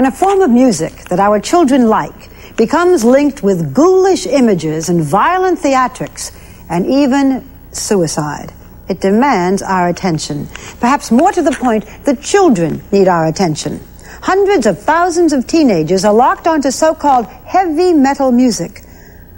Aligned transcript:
When 0.00 0.10
a 0.10 0.16
form 0.16 0.40
of 0.40 0.48
music 0.48 0.94
that 1.10 1.20
our 1.20 1.38
children 1.38 1.90
like 1.90 2.56
becomes 2.56 3.04
linked 3.04 3.42
with 3.42 3.74
ghoulish 3.74 4.24
images 4.26 4.88
and 4.88 5.04
violent 5.04 5.58
theatrics 5.58 6.32
and 6.70 6.86
even 6.86 7.46
suicide, 7.72 8.50
it 8.88 9.02
demands 9.02 9.60
our 9.60 9.88
attention. 9.88 10.48
Perhaps 10.80 11.10
more 11.10 11.32
to 11.32 11.42
the 11.42 11.52
point, 11.52 11.84
the 12.06 12.16
children 12.16 12.80
need 12.90 13.08
our 13.08 13.26
attention. 13.26 13.78
Hundreds 14.22 14.64
of 14.64 14.80
thousands 14.80 15.34
of 15.34 15.46
teenagers 15.46 16.02
are 16.06 16.14
locked 16.14 16.46
onto 16.46 16.70
so 16.70 16.94
called 16.94 17.26
heavy 17.26 17.92
metal 17.92 18.32
music. 18.32 18.80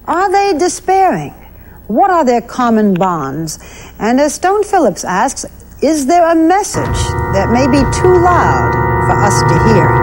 Are 0.06 0.30
they 0.30 0.56
despairing? 0.56 1.32
What 1.88 2.12
are 2.12 2.24
their 2.24 2.40
common 2.40 2.94
bonds? 2.94 3.58
And 3.98 4.20
as 4.20 4.34
Stone 4.34 4.62
Phillips 4.62 5.02
asks, 5.02 5.44
is 5.82 6.06
there 6.06 6.30
a 6.30 6.36
message 6.36 7.02
that 7.34 7.50
may 7.50 7.66
be 7.66 7.82
too 8.00 8.22
loud 8.22 8.70
for 9.08 9.16
us 9.18 9.40
to 9.42 9.74
hear? 9.74 10.01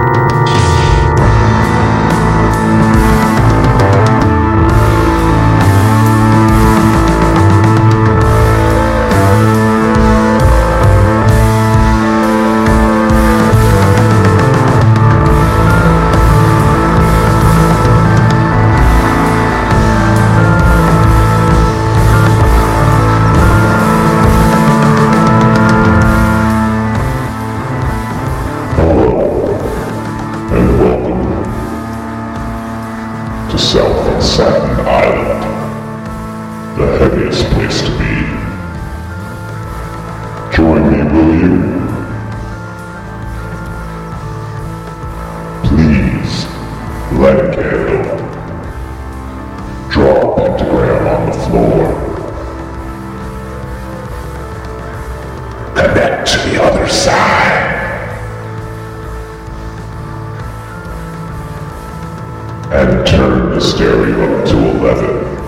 Turn 63.40 63.52
the 63.52 63.62
stereo 63.62 64.38
up 64.38 64.50
to 64.50 64.58
11. 64.58 65.39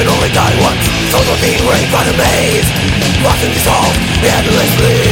can 0.00 0.08
only 0.08 0.32
die 0.32 0.56
once, 0.64 0.88
so 1.12 1.18
don't 1.28 1.40
be 1.42 1.52
rape 1.68 1.92
by 1.92 2.02
the 2.08 2.16
maze. 2.16 2.68
Lost 3.22 3.44
Nothing 3.44 3.52
dissolved 3.52 3.98
endlessly. 4.24 5.09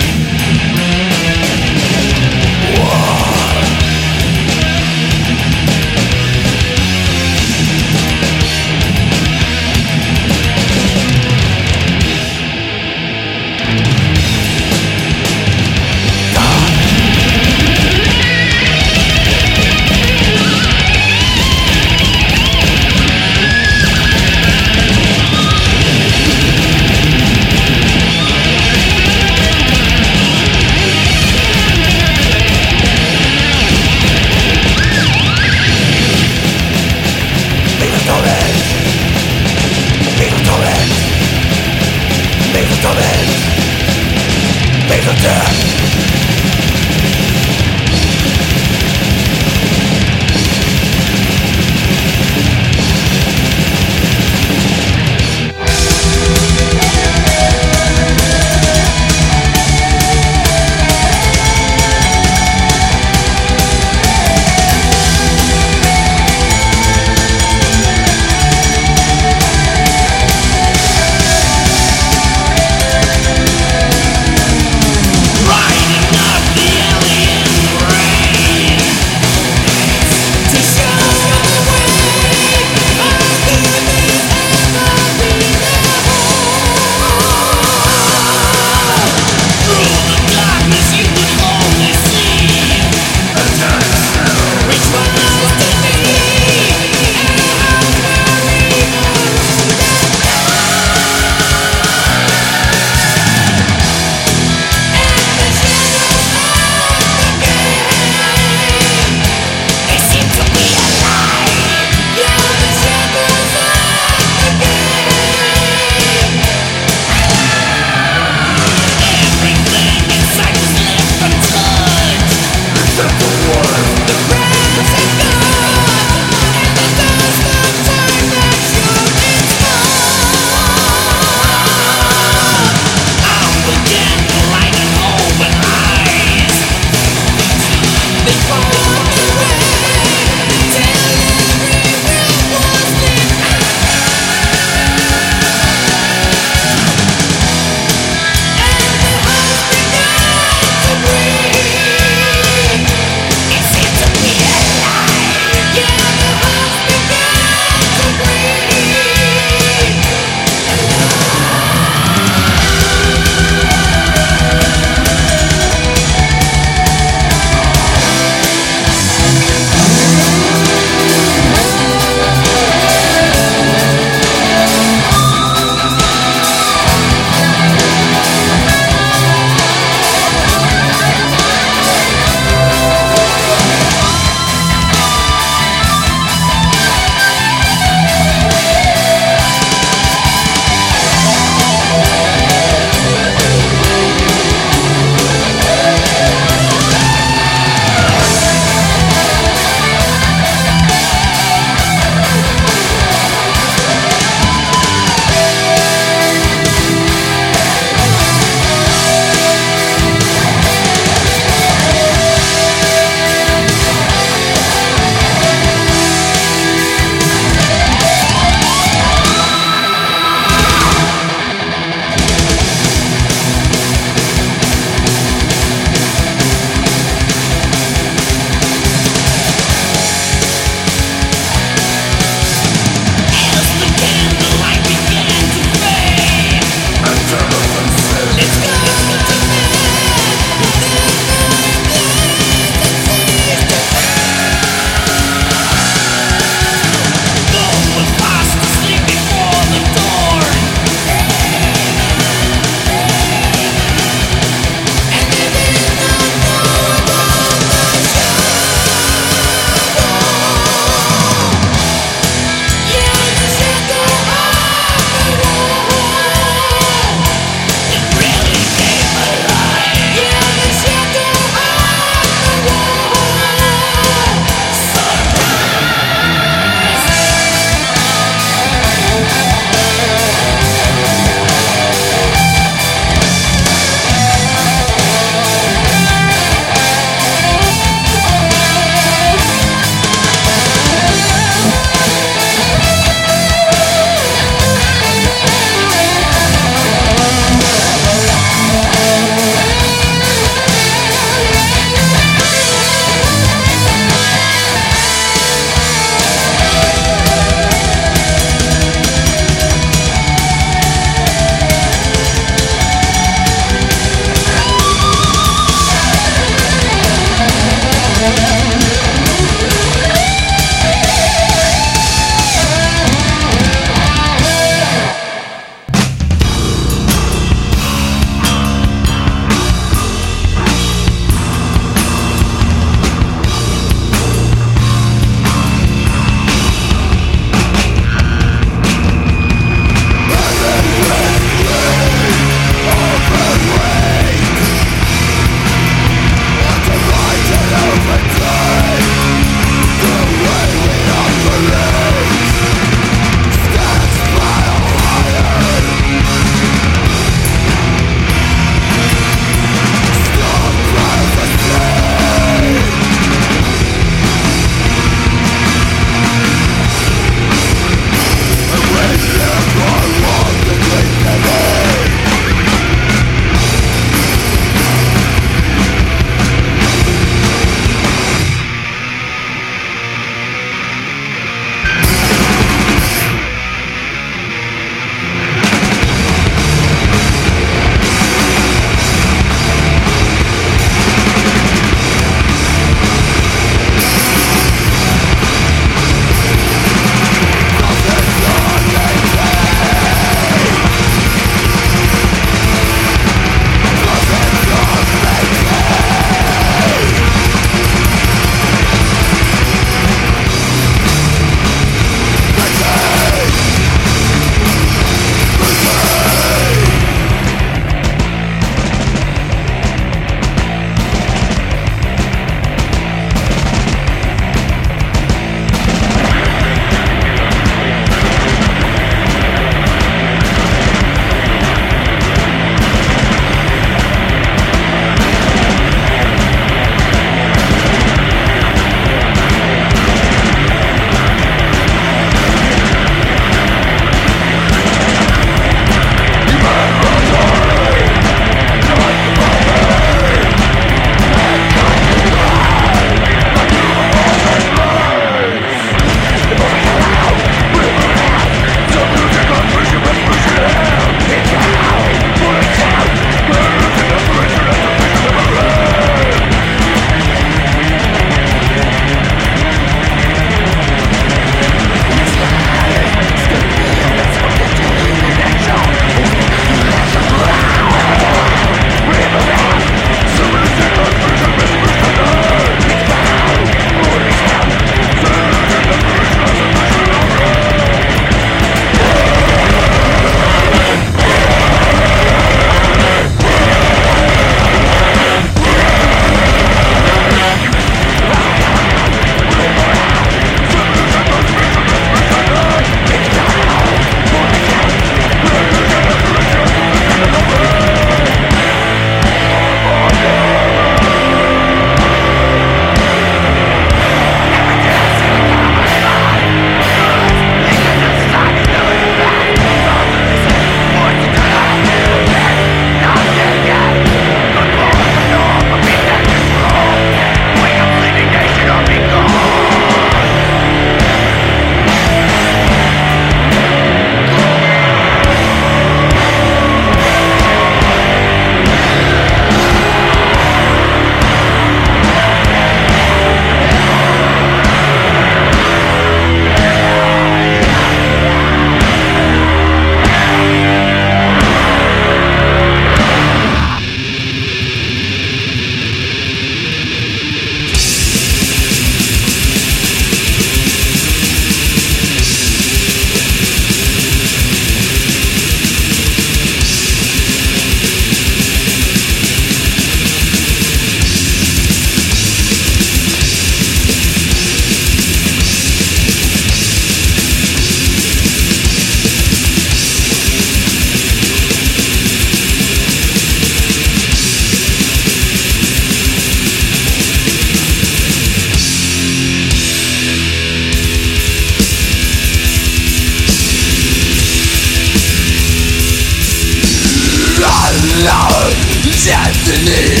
destiny 599.51 600.00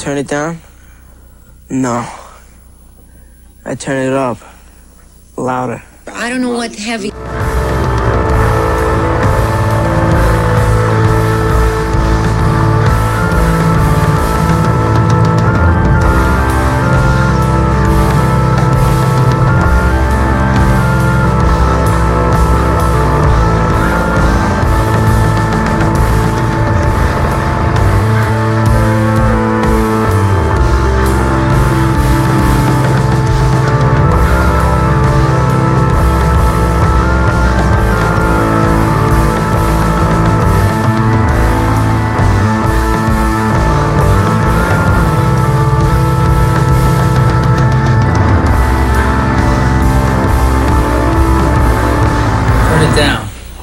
turn 0.00 0.16
it 0.16 0.28
down? 0.28 0.58
No. 1.68 2.08
I 3.66 3.74
turn 3.74 4.06
it 4.08 4.14
up. 4.14 4.38
Louder. 5.36 5.82
I 6.06 6.30
don't 6.30 6.40
know 6.40 6.56
what 6.56 6.74
heavy. 6.74 7.09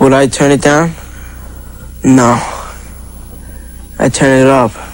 Would 0.07 0.13
I 0.13 0.27
turn 0.27 0.51
it 0.51 0.61
down? 0.61 0.93
No. 2.01 2.39
I 3.99 4.07
turn 4.07 4.39
it 4.39 4.47
up. 4.47 4.86